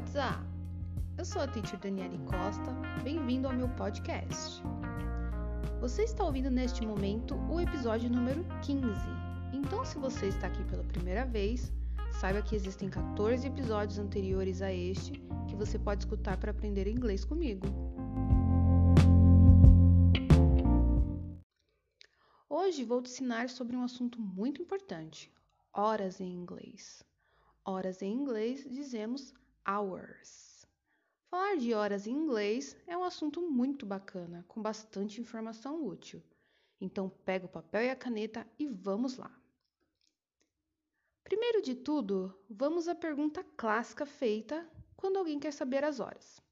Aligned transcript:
What's 0.00 0.14
up? 0.14 0.42
Eu 1.18 1.26
sou 1.26 1.42
a 1.42 1.46
teacher 1.46 1.78
Daniele 1.78 2.18
Costa, 2.20 2.72
bem-vindo 3.04 3.46
ao 3.46 3.52
meu 3.52 3.68
podcast. 3.68 4.62
Você 5.78 6.04
está 6.04 6.24
ouvindo 6.24 6.50
neste 6.50 6.86
momento 6.86 7.34
o 7.50 7.60
episódio 7.60 8.08
número 8.08 8.42
15. 8.62 8.82
Então, 9.52 9.84
se 9.84 9.98
você 9.98 10.28
está 10.28 10.46
aqui 10.46 10.64
pela 10.64 10.82
primeira 10.84 11.26
vez, 11.26 11.70
saiba 12.18 12.40
que 12.40 12.56
existem 12.56 12.88
14 12.88 13.46
episódios 13.46 13.98
anteriores 13.98 14.62
a 14.62 14.72
este 14.72 15.12
que 15.46 15.54
você 15.54 15.78
pode 15.78 16.04
escutar 16.04 16.38
para 16.38 16.50
aprender 16.50 16.88
inglês 16.88 17.22
comigo. 17.22 17.66
Hoje 22.48 22.84
vou 22.84 23.02
te 23.02 23.10
ensinar 23.10 23.50
sobre 23.50 23.76
um 23.76 23.84
assunto 23.84 24.18
muito 24.18 24.62
importante: 24.62 25.30
horas 25.74 26.22
em 26.22 26.32
inglês. 26.32 27.04
Horas 27.62 28.00
em 28.00 28.10
inglês 28.10 28.64
dizemos 28.64 29.34
hours. 29.66 30.66
Falar 31.30 31.56
de 31.56 31.72
horas 31.72 32.06
em 32.06 32.12
inglês 32.12 32.76
é 32.86 32.96
um 32.96 33.04
assunto 33.04 33.40
muito 33.40 33.86
bacana, 33.86 34.44
com 34.48 34.60
bastante 34.60 35.20
informação 35.20 35.84
útil. 35.84 36.22
Então 36.80 37.08
pega 37.08 37.46
o 37.46 37.48
papel 37.48 37.84
e 37.84 37.90
a 37.90 37.96
caneta 37.96 38.46
e 38.58 38.66
vamos 38.66 39.16
lá. 39.16 39.30
Primeiro 41.22 41.62
de 41.62 41.76
tudo, 41.76 42.34
vamos 42.48 42.88
à 42.88 42.94
pergunta 42.94 43.44
clássica 43.56 44.04
feita 44.04 44.68
quando 44.96 45.18
alguém 45.18 45.38
quer 45.38 45.52
saber 45.52 45.84
as 45.84 46.00
horas. 46.00 46.42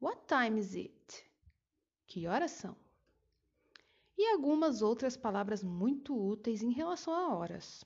What 0.00 0.20
time 0.28 0.60
is 0.60 0.74
it? 0.74 1.30
Que 2.06 2.26
horas 2.26 2.52
são? 2.52 2.76
E 4.16 4.26
algumas 4.32 4.82
outras 4.82 5.16
palavras 5.16 5.62
muito 5.62 6.14
úteis 6.14 6.62
em 6.62 6.72
relação 6.72 7.12
a 7.12 7.34
horas. 7.34 7.84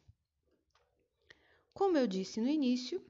Como 1.73 1.97
eu 1.97 2.07
disse 2.07 2.41
no 2.41 2.49
início, 2.49 3.05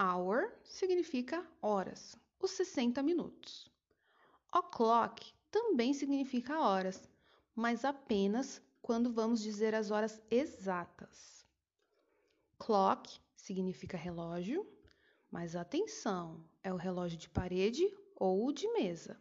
hour 0.00 0.52
significa 0.64 1.46
horas, 1.60 2.16
os 2.40 2.52
60 2.52 3.02
minutos. 3.02 3.70
O'clock 4.52 5.34
também 5.50 5.92
significa 5.92 6.60
horas, 6.60 7.08
mas 7.54 7.84
apenas 7.84 8.62
quando 8.80 9.12
vamos 9.12 9.40
dizer 9.40 9.74
as 9.74 9.90
horas 9.90 10.20
exatas. 10.30 11.46
Clock 12.58 13.20
significa 13.36 13.96
relógio, 13.96 14.66
mas 15.30 15.54
atenção, 15.54 16.44
é 16.62 16.72
o 16.72 16.76
relógio 16.76 17.18
de 17.18 17.28
parede 17.28 17.86
ou 18.16 18.52
de 18.52 18.66
mesa. 18.72 19.20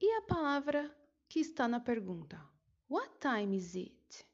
E 0.00 0.16
a 0.16 0.22
palavra 0.22 0.94
que 1.28 1.40
está 1.40 1.66
na 1.68 1.80
pergunta? 1.80 2.40
What 2.90 3.18
time 3.20 3.56
is 3.56 3.74
it? 3.74 4.26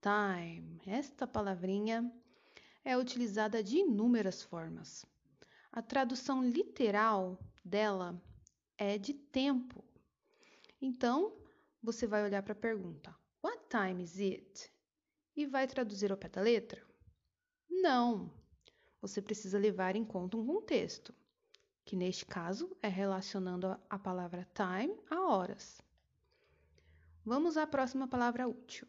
Time. 0.00 0.80
Esta 0.86 1.26
palavrinha 1.26 2.10
é 2.84 2.96
utilizada 2.96 3.62
de 3.62 3.78
inúmeras 3.78 4.42
formas. 4.42 5.04
A 5.72 5.80
tradução 5.82 6.42
literal 6.42 7.38
dela 7.64 8.20
é 8.76 8.98
de 8.98 9.14
tempo. 9.14 9.84
Então, 10.80 11.36
você 11.82 12.06
vai 12.06 12.24
olhar 12.24 12.42
para 12.42 12.52
a 12.52 12.56
pergunta: 12.56 13.14
What 13.42 13.64
time 13.68 14.02
is 14.02 14.18
it? 14.18 14.72
E 15.36 15.46
vai 15.46 15.66
traduzir 15.66 16.10
ao 16.10 16.18
pé 16.18 16.28
da 16.28 16.40
letra? 16.40 16.82
Não. 17.68 18.32
Você 19.00 19.22
precisa 19.22 19.58
levar 19.58 19.96
em 19.96 20.04
conta 20.04 20.36
um 20.36 20.46
contexto, 20.46 21.14
que 21.84 21.96
neste 21.96 22.26
caso 22.26 22.76
é 22.82 22.88
relacionando 22.88 23.78
a 23.88 23.98
palavra 23.98 24.46
time 24.54 24.94
a 25.08 25.20
horas. 25.28 25.80
Vamos 27.24 27.56
à 27.56 27.66
próxima 27.66 28.08
palavra 28.08 28.48
útil. 28.48 28.86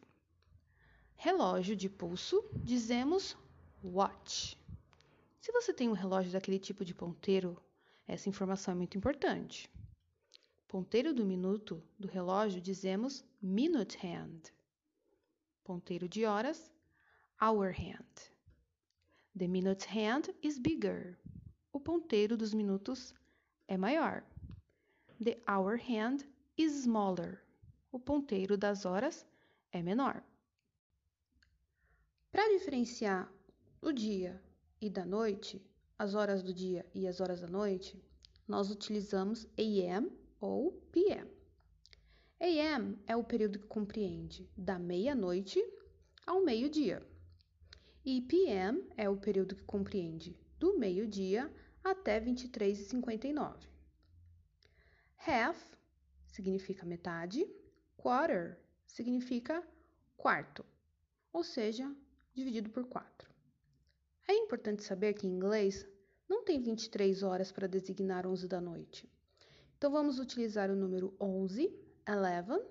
Relógio 1.14 1.76
de 1.76 1.88
pulso, 1.88 2.44
dizemos 2.56 3.36
watch. 3.82 4.56
Se 5.40 5.50
você 5.52 5.72
tem 5.72 5.88
um 5.88 5.92
relógio 5.92 6.32
daquele 6.32 6.58
tipo 6.58 6.84
de 6.84 6.94
ponteiro, 6.94 7.60
essa 8.06 8.28
informação 8.28 8.72
é 8.72 8.76
muito 8.76 8.96
importante. 8.96 9.70
Ponteiro 10.68 11.12
do 11.12 11.24
minuto 11.24 11.82
do 11.98 12.08
relógio 12.08 12.60
dizemos 12.60 13.24
minute 13.40 13.98
hand. 13.98 14.52
Ponteiro 15.64 16.08
de 16.08 16.24
horas, 16.24 16.72
hour 17.40 17.72
hand. 17.72 18.32
The 19.36 19.48
minute 19.48 19.86
hand 19.88 20.34
is 20.42 20.58
bigger. 20.58 21.18
O 21.72 21.80
ponteiro 21.80 22.36
dos 22.36 22.54
minutos 22.54 23.14
é 23.66 23.76
maior. 23.76 24.24
The 25.22 25.42
hour 25.48 25.76
hand 25.76 26.24
is 26.56 26.72
smaller. 26.84 27.42
O 27.90 27.98
ponteiro 27.98 28.56
das 28.56 28.84
horas 28.84 29.26
é 29.72 29.82
menor. 29.82 30.22
Para 32.30 32.48
diferenciar 32.48 33.30
o 33.82 33.92
dia 33.92 34.40
e 34.80 34.88
da 34.88 35.04
noite, 35.04 35.60
as 35.98 36.14
horas 36.14 36.40
do 36.40 36.54
dia 36.54 36.86
e 36.94 37.08
as 37.08 37.20
horas 37.20 37.40
da 37.40 37.48
noite, 37.48 38.00
nós 38.46 38.70
utilizamos 38.70 39.44
AM 39.58 40.08
ou 40.40 40.70
PM. 40.92 41.28
AM 42.40 42.96
é 43.08 43.16
o 43.16 43.24
período 43.24 43.58
que 43.58 43.66
compreende 43.66 44.48
da 44.56 44.78
meia-noite 44.78 45.60
ao 46.24 46.44
meio-dia. 46.44 47.04
E 48.04 48.20
PM 48.20 48.84
é 48.96 49.08
o 49.08 49.16
período 49.16 49.56
que 49.56 49.64
compreende 49.64 50.38
do 50.60 50.78
meio-dia 50.78 51.52
até 51.82 52.20
23h59. 52.20 53.66
Half 55.26 55.60
significa 56.28 56.86
metade, 56.86 57.44
quarter 57.96 58.58
significa 58.86 59.62
quarto, 60.16 60.64
ou 61.32 61.42
seja, 61.42 61.92
dividido 62.32 62.70
por 62.70 62.86
4. 62.86 63.31
É 64.28 64.34
importante 64.34 64.82
saber 64.82 65.14
que 65.14 65.26
em 65.26 65.30
inglês 65.30 65.86
não 66.28 66.44
tem 66.44 66.60
23 66.60 67.22
horas 67.22 67.52
para 67.52 67.66
designar 67.66 68.26
11 68.26 68.48
da 68.48 68.60
noite. 68.60 69.10
Então 69.76 69.90
vamos 69.90 70.18
utilizar 70.18 70.70
o 70.70 70.76
número 70.76 71.14
11, 71.20 71.74
11, 72.08 72.64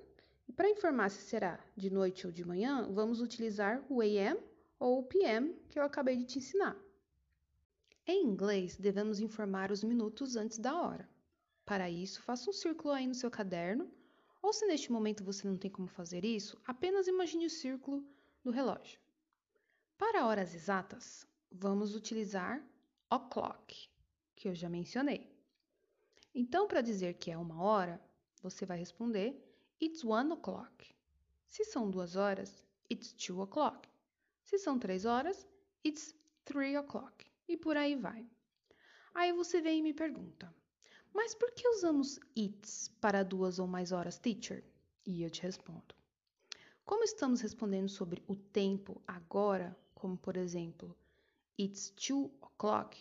e 0.48 0.54
para 0.54 0.70
informar 0.70 1.10
se 1.10 1.22
será 1.22 1.60
de 1.76 1.90
noite 1.90 2.26
ou 2.26 2.32
de 2.34 2.44
manhã, 2.46 2.90
vamos 2.92 3.22
utilizar 3.22 3.84
o 3.90 4.02
AM 4.02 4.40
ou 4.80 5.00
o 5.00 5.04
PM 5.04 5.54
que 5.70 5.78
eu 5.78 5.84
acabei 5.84 6.18
de 6.18 6.26
te 6.26 6.40
ensinar. 6.40 6.78
Em 8.06 8.26
inglês, 8.26 8.76
devemos 8.78 9.20
informar 9.20 9.72
os 9.72 9.84
minutos 9.84 10.36
antes 10.36 10.58
da 10.58 10.82
hora. 10.82 11.08
Para 11.64 11.90
isso, 11.90 12.22
faça 12.22 12.50
um 12.50 12.54
círculo 12.54 12.94
aí 12.94 13.06
no 13.06 13.14
seu 13.14 13.30
caderno, 13.30 13.90
ou 14.42 14.52
se 14.52 14.66
neste 14.66 14.92
momento 14.92 15.24
você 15.24 15.48
não 15.48 15.56
tem 15.56 15.70
como 15.70 15.88
fazer 15.88 16.26
isso, 16.26 16.60
apenas 16.66 17.08
imagine 17.08 17.46
o 17.46 17.50
círculo 17.50 18.04
do 18.44 18.50
relógio. 18.50 19.00
Para 19.98 20.26
horas 20.26 20.56
exatas, 20.56 21.28
vamos 21.52 21.96
utilizar 21.96 22.64
o'clock, 23.10 23.90
que 24.36 24.48
eu 24.48 24.56
já 24.56 24.70
mencionei. 24.70 25.30
Então, 26.34 26.68
para 26.68 26.82
dizer 26.82 27.16
que 27.16 27.30
é 27.30 27.38
uma 27.38 27.62
hora, 27.62 28.02
você 28.42 28.66
vai 28.66 28.78
responder 28.78 29.40
It's 29.82 30.04
one 30.04 30.32
o'clock. 30.32 30.96
Se 31.48 31.66
são 31.66 31.90
duas 31.90 32.16
horas, 32.16 32.64
it's 32.90 33.12
two 33.14 33.42
o'clock. 33.42 33.90
Se 34.44 34.58
são 34.58 34.80
três 34.80 35.06
horas, 35.06 35.48
it's 35.86 36.16
three 36.46 36.78
o'clock. 36.78 37.26
E 37.48 37.58
por 37.58 37.76
aí 37.76 37.96
vai. 37.96 38.26
Aí 39.14 39.34
você 39.34 39.60
vem 39.60 39.80
e 39.80 39.82
me 39.82 39.94
pergunta: 39.94 40.54
Mas 41.14 41.36
por 41.36 41.52
que 41.52 41.68
usamos 41.68 42.20
it's 42.38 42.88
para 43.02 43.24
duas 43.24 43.60
ou 43.60 43.68
mais 43.68 43.92
horas, 43.92 44.18
teacher? 44.18 44.64
E 45.06 45.24
eu 45.24 45.30
te 45.30 45.42
respondo: 45.42 45.94
Como 46.86 47.04
estamos 47.04 47.42
respondendo 47.42 47.90
sobre 47.90 48.24
o 48.28 48.36
tempo 48.36 49.02
agora, 49.06 49.76
como 49.94 50.18
por 50.18 50.38
exemplo, 50.38 50.96
It's 51.60 51.92
two 51.92 52.32
o'clock. 52.42 52.98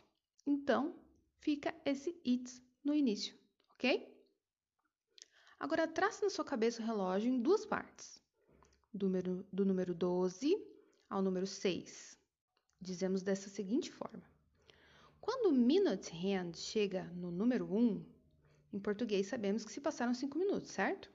Então, 0.47 0.95
fica 1.39 1.75
esse 1.85 2.21
it's 2.27 2.63
no 2.85 2.95
início, 2.95 3.35
ok? 3.75 4.09
Agora, 5.59 5.87
trace 5.87 6.23
na 6.23 6.31
sua 6.31 6.45
cabeça 6.45 6.83
o 6.83 6.87
relógio 6.87 7.33
em 7.33 7.41
duas 7.41 7.67
partes. 7.67 8.21
Do 8.93 9.07
número, 9.07 9.47
do 9.53 9.65
número 9.65 9.95
12 9.95 10.57
ao 11.09 11.23
número 11.23 11.47
6. 11.47 12.19
Dizemos 12.81 13.23
dessa 13.23 13.49
seguinte 13.49 13.91
forma. 13.91 14.23
Quando 15.21 15.51
o 15.51 15.53
minute 15.53 16.11
hand 16.13 16.55
chega 16.55 17.05
no 17.15 17.31
número 17.31 17.73
1, 17.73 18.05
em 18.73 18.81
português 18.81 19.27
sabemos 19.27 19.65
que 19.65 19.73
se 19.73 19.81
passaram 19.81 20.15
5 20.15 20.39
minutos, 20.39 20.71
certo? 20.71 21.11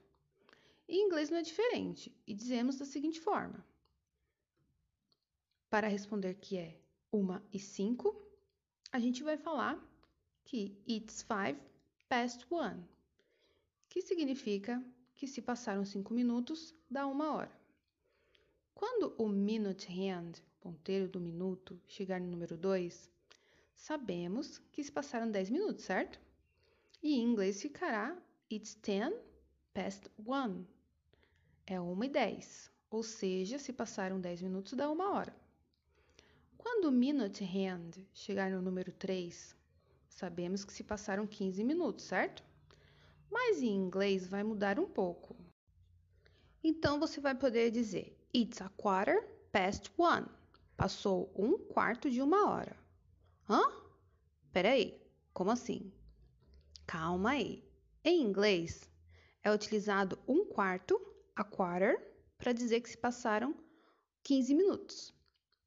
em 0.88 1.04
inglês 1.06 1.30
não 1.30 1.38
é 1.38 1.42
diferente, 1.42 2.14
e 2.26 2.34
dizemos 2.34 2.78
da 2.78 2.84
seguinte 2.84 3.20
forma. 3.20 3.64
Para 5.68 5.88
responder 5.88 6.34
que 6.34 6.56
é 6.56 6.80
uma 7.12 7.42
e 7.52 7.58
cinco, 7.58 8.20
a 8.92 8.98
gente 8.98 9.22
vai 9.22 9.36
falar 9.36 9.78
que 10.44 10.76
it's 10.88 11.22
five 11.22 11.58
past 12.08 12.46
one, 12.50 12.84
que 13.88 14.00
significa 14.02 14.82
que 15.14 15.26
se 15.26 15.40
passaram 15.40 15.84
cinco 15.84 16.12
minutos, 16.12 16.74
dá 16.90 17.06
uma 17.06 17.32
hora. 17.32 17.50
Quando 18.74 19.14
o 19.16 19.28
minute 19.28 19.88
hand, 19.90 20.34
ponteiro 20.60 21.08
do 21.08 21.18
minuto, 21.18 21.80
chegar 21.88 22.20
no 22.20 22.26
número 22.26 22.56
2, 22.56 23.10
sabemos 23.74 24.58
que 24.70 24.84
se 24.84 24.92
passaram 24.92 25.30
10 25.30 25.50
minutos, 25.50 25.84
certo? 25.84 26.20
E 27.02 27.14
em 27.14 27.22
inglês 27.22 27.62
ficará 27.62 28.16
It's 28.52 28.74
10 28.74 29.14
past 29.72 30.10
one. 30.24 30.66
É 31.66 31.80
1 31.80 32.04
e 32.04 32.08
10, 32.08 32.70
ou 32.90 33.02
seja, 33.02 33.58
se 33.58 33.72
passaram 33.72 34.20
10 34.20 34.42
minutos, 34.42 34.74
dá 34.74 34.90
uma 34.90 35.10
hora. 35.10 35.45
Quando 36.68 36.90
minute 36.90 37.44
hand 37.44 37.92
chegar 38.12 38.50
no 38.50 38.60
número 38.60 38.90
3, 38.90 39.54
Sabemos 40.08 40.64
que 40.64 40.72
se 40.72 40.82
passaram 40.82 41.24
15 41.24 41.62
minutos, 41.62 42.04
certo? 42.06 42.42
Mas 43.30 43.62
em 43.62 43.72
inglês 43.72 44.26
vai 44.26 44.42
mudar 44.42 44.76
um 44.80 44.84
pouco. 44.84 45.36
Então 46.64 46.98
você 46.98 47.20
vai 47.20 47.36
poder 47.36 47.70
dizer 47.70 48.18
It's 48.34 48.60
a 48.60 48.68
quarter 48.70 49.22
past 49.52 49.92
one. 49.96 50.26
Passou 50.76 51.32
um 51.36 51.56
quarto 51.56 52.10
de 52.10 52.20
uma 52.20 52.50
hora. 52.50 52.76
Hã? 53.48 53.62
Peraí, 54.52 55.00
como 55.32 55.52
assim? 55.52 55.92
Calma 56.84 57.30
aí. 57.30 57.62
Em 58.04 58.22
inglês, 58.22 58.90
é 59.40 59.52
utilizado 59.54 60.18
um 60.26 60.44
quarto, 60.44 61.00
a 61.36 61.44
quarter, 61.44 61.96
para 62.36 62.52
dizer 62.52 62.80
que 62.80 62.90
se 62.90 62.98
passaram 62.98 63.54
15 64.24 64.52
minutos. 64.52 65.14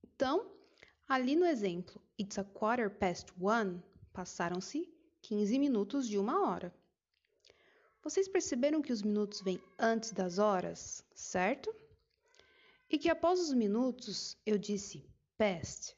Então, 0.04 0.59
ali 1.10 1.36
no 1.36 1.46
exemplo, 1.46 2.00
it's 2.20 2.38
a 2.38 2.44
quarter 2.44 2.88
past 2.88 3.34
one, 3.42 3.84
passaram-se 4.14 4.88
15 5.24 5.58
minutos 5.58 6.08
de 6.08 6.20
uma 6.20 6.48
hora. 6.48 6.72
Vocês 8.04 8.28
perceberam 8.28 8.80
que 8.80 8.94
os 8.94 9.02
minutos 9.02 9.42
vêm 9.42 9.60
antes 9.78 10.12
das 10.12 10.38
horas, 10.38 11.04
certo? 11.16 11.76
E 12.88 12.98
que 12.98 13.10
após 13.10 13.40
os 13.40 13.52
minutos 13.52 14.38
eu 14.46 14.58
disse 14.58 15.04
past. 15.36 15.98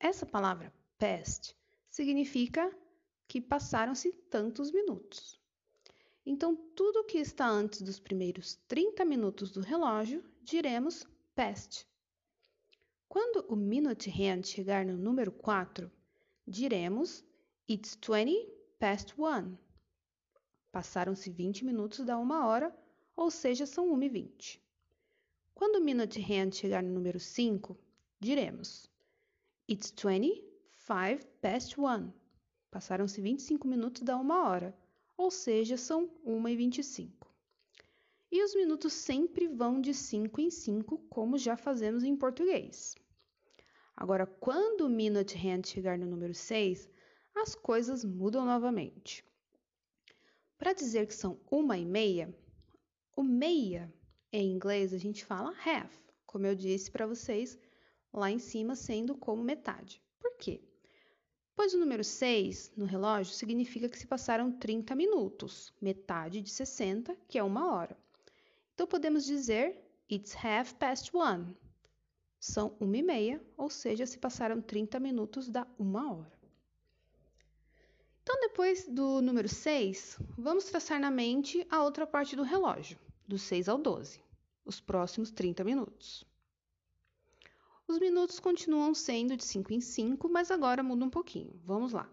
Essa 0.00 0.24
palavra 0.24 0.72
past 0.98 1.54
significa 1.90 2.74
que 3.28 3.42
passaram-se 3.42 4.10
tantos 4.30 4.72
minutos. 4.72 5.38
Então, 6.24 6.56
tudo 6.74 7.04
que 7.04 7.18
está 7.18 7.46
antes 7.46 7.82
dos 7.82 8.00
primeiros 8.00 8.56
30 8.66 9.04
minutos 9.04 9.50
do 9.52 9.60
relógio, 9.60 10.24
diremos 10.42 11.06
past. 11.34 11.86
Quando 13.08 13.46
o 13.48 13.54
minute 13.54 14.10
hand 14.10 14.42
chegar 14.42 14.84
no 14.84 14.96
número 14.96 15.30
4, 15.30 15.90
diremos 16.46 17.24
It's 17.70 17.96
20 17.96 18.48
past 18.80 19.14
one. 19.16 19.56
Passaram-se 20.72 21.30
20 21.30 21.64
minutos 21.64 22.04
da 22.04 22.18
uma 22.18 22.46
hora, 22.46 22.76
ou 23.14 23.30
seja, 23.30 23.64
são 23.64 23.92
1 23.92 24.02
e 24.02 24.08
20. 24.08 24.62
Quando 25.54 25.76
o 25.76 25.84
minute 25.84 26.20
hand 26.20 26.50
chegar 26.52 26.82
no 26.82 26.92
número 26.92 27.20
5, 27.20 27.78
diremos 28.18 28.90
It's 29.70 29.92
25 29.92 31.24
past 31.40 31.80
one. 31.80 32.12
Passaram-se 32.72 33.20
25 33.20 33.68
minutos 33.68 34.02
da 34.02 34.16
uma 34.16 34.48
hora, 34.48 34.76
ou 35.16 35.30
seja, 35.30 35.76
são 35.76 36.10
1 36.24 36.48
e 38.30 38.36
25. 38.36 38.44
Os 38.44 38.54
minutos 38.54 38.92
sempre 38.92 39.48
vão 39.48 39.80
de 39.80 39.94
5 39.94 40.40
em 40.40 40.50
5, 40.50 40.98
como 41.08 41.38
já 41.38 41.56
fazemos 41.56 42.04
em 42.04 42.16
português. 42.16 42.94
Agora, 43.96 44.26
quando 44.26 44.82
o 44.82 44.90
minute 44.90 45.36
hand 45.36 45.64
chegar 45.64 45.98
no 45.98 46.06
número 46.06 46.34
6, 46.34 46.88
as 47.34 47.54
coisas 47.54 48.04
mudam 48.04 48.44
novamente. 48.44 49.24
Para 50.58 50.72
dizer 50.72 51.06
que 51.06 51.14
são 51.14 51.40
uma 51.50 51.76
e 51.76 51.84
meia, 51.84 52.34
o 53.16 53.22
meia 53.22 53.92
em 54.32 54.52
inglês 54.52 54.92
a 54.92 54.98
gente 54.98 55.24
fala 55.24 55.54
half, 55.64 55.92
como 56.26 56.46
eu 56.46 56.54
disse 56.54 56.90
para 56.90 57.06
vocês 57.06 57.58
lá 58.12 58.30
em 58.30 58.38
cima, 58.38 58.74
sendo 58.74 59.16
como 59.16 59.42
metade. 59.42 60.02
Por 60.18 60.36
quê? 60.36 60.62
Pois 61.54 61.72
o 61.74 61.78
número 61.78 62.04
6 62.04 62.72
no 62.76 62.84
relógio 62.84 63.32
significa 63.32 63.88
que 63.88 63.98
se 63.98 64.06
passaram 64.06 64.52
30 64.52 64.94
minutos, 64.94 65.72
metade 65.80 66.42
de 66.42 66.50
60, 66.50 67.16
que 67.28 67.38
é 67.38 67.42
uma 67.42 67.72
hora. 67.72 67.96
Então 68.76 68.86
podemos 68.86 69.24
dizer 69.24 69.82
It's 70.12 70.34
half 70.34 70.74
past 70.74 71.10
one. 71.16 71.56
São 72.38 72.76
uma 72.78 72.98
e 72.98 73.02
meia, 73.02 73.42
ou 73.56 73.70
seja, 73.70 74.04
se 74.04 74.18
passaram 74.18 74.60
30 74.60 75.00
minutos 75.00 75.48
da 75.48 75.66
uma 75.78 76.12
hora. 76.14 76.38
Então, 78.22 78.38
depois 78.38 78.86
do 78.86 79.22
número 79.22 79.48
6, 79.48 80.18
vamos 80.36 80.66
traçar 80.66 81.00
na 81.00 81.10
mente 81.10 81.66
a 81.70 81.82
outra 81.82 82.06
parte 82.06 82.36
do 82.36 82.42
relógio, 82.42 82.98
do 83.26 83.38
6 83.38 83.66
ao 83.66 83.78
12, 83.78 84.20
os 84.62 84.78
próximos 84.78 85.30
30 85.30 85.64
minutos. 85.64 86.26
Os 87.88 87.98
minutos 87.98 88.38
continuam 88.38 88.92
sendo 88.92 89.38
de 89.38 89.44
5 89.44 89.72
em 89.72 89.80
5, 89.80 90.28
mas 90.28 90.50
agora 90.50 90.82
muda 90.82 91.02
um 91.02 91.10
pouquinho. 91.10 91.58
Vamos 91.64 91.94
lá. 91.94 92.10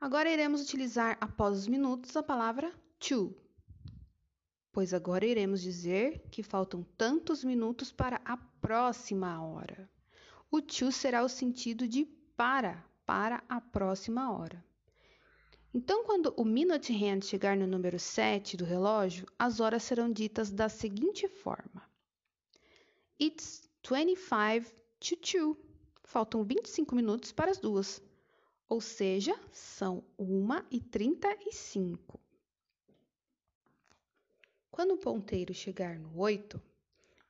Agora 0.00 0.30
iremos 0.30 0.62
utilizar 0.62 1.18
após 1.20 1.58
os 1.58 1.66
minutos 1.66 2.16
a 2.16 2.22
palavra 2.22 2.72
to, 3.00 3.34
pois 4.72 4.94
agora 4.94 5.26
iremos 5.26 5.60
dizer 5.60 6.24
que 6.30 6.42
faltam 6.42 6.82
tantos 6.96 7.44
minutos 7.44 7.92
para 7.92 8.20
a 8.24 8.36
próxima 8.36 9.44
hora. 9.44 9.88
O 10.50 10.62
to 10.62 10.90
será 10.90 11.22
o 11.22 11.28
sentido 11.28 11.86
de 11.86 12.06
para, 12.34 12.82
para 13.04 13.44
a 13.48 13.60
próxima 13.60 14.32
hora. 14.32 14.64
Então, 15.74 16.04
quando 16.04 16.34
o 16.36 16.44
minute 16.44 16.92
hand 16.92 17.22
chegar 17.22 17.56
no 17.56 17.66
número 17.66 17.98
7 17.98 18.56
do 18.56 18.64
relógio, 18.64 19.26
as 19.38 19.60
horas 19.60 19.82
serão 19.82 20.10
ditas 20.10 20.50
da 20.50 20.68
seguinte 20.68 21.28
forma: 21.28 21.82
It's 23.20 23.70
25 23.82 24.70
to 25.00 25.16
2. 25.16 25.56
Faltam 26.04 26.44
25 26.44 26.94
minutos 26.94 27.32
para 27.32 27.50
as 27.50 27.58
duas. 27.58 28.02
Ou 28.68 28.80
seja, 28.80 29.38
são 29.50 30.04
1 30.18 30.48
e 30.70 30.80
35. 30.80 32.21
Quando 34.72 34.94
o 34.94 34.98
ponteiro 34.98 35.52
chegar 35.52 35.98
no 35.98 36.18
8, 36.18 36.58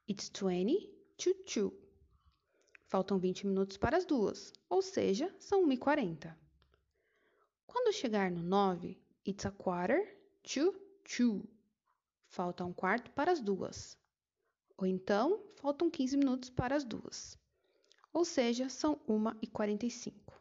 it's 0.09 0.31
20 0.31 0.89
to 1.17 1.35
2. 1.45 1.73
Faltam 2.87 3.19
20 3.19 3.49
minutos 3.49 3.77
para 3.77 3.97
as 3.97 4.05
duas, 4.05 4.53
ou 4.71 4.81
seja, 4.81 5.35
são 5.41 5.65
1 5.65 5.73
e 5.73 5.77
40. 5.77 6.39
Quando 7.67 7.93
chegar 7.93 8.31
no 8.31 8.45
9, 8.45 8.97
it's 9.27 9.45
a 9.45 9.51
quarter 9.51 10.17
to 10.45 10.73
2. 11.19 11.43
Falta 12.29 12.65
um 12.65 12.73
quarto 12.73 13.11
para 13.11 13.33
as 13.33 13.41
duas, 13.41 13.99
ou 14.79 14.87
então, 14.87 15.43
faltam 15.57 15.91
15 15.91 16.17
minutos 16.17 16.49
para 16.49 16.77
as 16.77 16.85
duas. 16.85 17.37
Ou 18.13 18.25
seja, 18.25 18.69
são 18.69 19.01
1 19.09 19.39
e 19.43 19.49
45. 19.49 20.41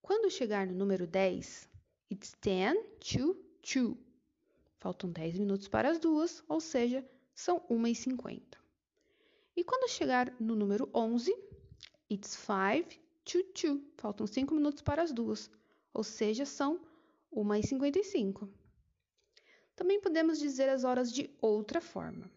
Quando 0.00 0.30
chegar 0.30 0.68
no 0.68 0.74
número 0.74 1.04
10, 1.04 1.68
it's 2.12 2.32
10 2.40 2.78
to 3.00 3.36
2. 3.60 4.13
Faltam 4.84 5.10
10 5.10 5.38
minutos 5.38 5.66
para 5.66 5.88
as 5.88 5.98
duas, 5.98 6.44
ou 6.46 6.60
seja, 6.60 7.02
são 7.34 7.64
1 7.70 7.86
e 7.86 7.94
50. 7.94 8.58
Quando 9.64 9.88
chegar 9.88 10.30
no 10.38 10.54
número 10.54 10.90
11, 10.94 11.34
it's 12.10 12.36
5 12.36 12.90
to 13.24 13.42
2. 13.54 13.80
Faltam 13.96 14.26
5 14.26 14.54
minutos 14.54 14.82
para 14.82 15.02
as 15.02 15.10
duas, 15.10 15.50
ou 15.94 16.04
seja, 16.04 16.44
são 16.44 16.78
1 17.32 17.54
e 17.54 17.62
55. 17.62 18.46
Também 19.74 20.02
podemos 20.02 20.38
dizer 20.38 20.68
as 20.68 20.84
horas 20.84 21.10
de 21.10 21.30
outra 21.40 21.80
forma. 21.80 22.30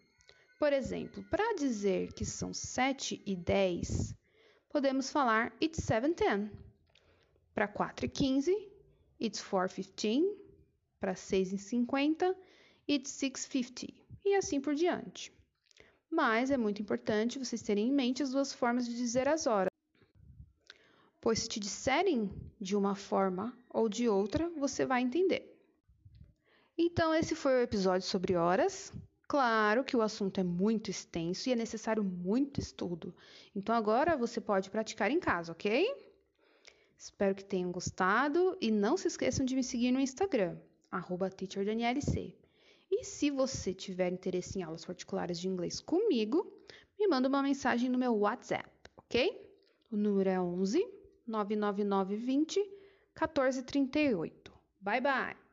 Por 0.58 0.72
exemplo, 0.72 1.22
para 1.24 1.54
dizer 1.54 2.14
que 2.14 2.24
são 2.24 2.54
7 2.54 3.22
e 3.26 3.36
10, 3.36 4.14
podemos 4.70 5.10
falar 5.10 5.54
it's 5.60 5.84
7:10. 5.84 6.50
Para 7.54 7.68
4 7.68 8.06
e 8.06 8.08
15, 8.08 8.72
it's 9.20 9.42
4:15. 9.42 10.47
Para 11.00 11.14
6 11.14 11.52
e 11.52 11.58
50, 11.58 12.36
it's 12.88 13.12
6:50. 13.12 13.94
E 14.24 14.34
assim 14.34 14.60
por 14.60 14.74
diante. 14.74 15.32
Mas 16.10 16.50
é 16.50 16.56
muito 16.56 16.82
importante 16.82 17.38
vocês 17.38 17.62
terem 17.62 17.88
em 17.88 17.92
mente 17.92 18.22
as 18.22 18.32
duas 18.32 18.52
formas 18.52 18.86
de 18.86 18.96
dizer 18.96 19.28
as 19.28 19.46
horas. 19.46 19.70
Pois 21.20 21.40
se 21.40 21.48
te 21.48 21.60
disserem 21.60 22.30
de 22.60 22.76
uma 22.76 22.94
forma 22.94 23.56
ou 23.68 23.88
de 23.88 24.08
outra, 24.08 24.48
você 24.50 24.84
vai 24.86 25.02
entender. 25.02 25.54
Então, 26.76 27.14
esse 27.14 27.34
foi 27.34 27.54
o 27.54 27.62
episódio 27.62 28.06
sobre 28.06 28.36
horas. 28.36 28.92
Claro 29.28 29.84
que 29.84 29.94
o 29.94 30.00
assunto 30.00 30.40
é 30.40 30.42
muito 30.42 30.90
extenso 30.90 31.48
e 31.48 31.52
é 31.52 31.56
necessário 31.56 32.02
muito 32.02 32.60
estudo. 32.60 33.14
Então 33.54 33.74
agora 33.74 34.16
você 34.16 34.40
pode 34.40 34.70
praticar 34.70 35.10
em 35.10 35.20
casa, 35.20 35.52
ok? 35.52 35.86
Espero 36.96 37.34
que 37.34 37.44
tenham 37.44 37.70
gostado 37.70 38.56
e 38.58 38.70
não 38.70 38.96
se 38.96 39.06
esqueçam 39.06 39.44
de 39.44 39.54
me 39.54 39.62
seguir 39.62 39.92
no 39.92 40.00
Instagram, 40.00 40.56
teacherdanielc. 41.36 42.36
E 42.90 43.04
se 43.04 43.30
você 43.30 43.74
tiver 43.74 44.12
interesse 44.12 44.58
em 44.58 44.62
aulas 44.62 44.84
particulares 44.84 45.38
de 45.38 45.48
inglês 45.48 45.80
comigo, 45.80 46.50
me 46.98 47.06
manda 47.06 47.28
uma 47.28 47.42
mensagem 47.42 47.88
no 47.88 47.98
meu 47.98 48.14
WhatsApp, 48.16 48.70
ok? 48.96 49.46
O 49.90 49.96
número 49.96 50.28
é 50.28 50.40
11 50.40 50.84
99920 51.26 52.60
1438. 53.14 54.52
Bye 54.80 55.00
bye! 55.00 55.47